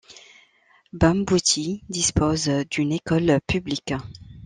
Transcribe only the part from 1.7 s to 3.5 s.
dispose d'une école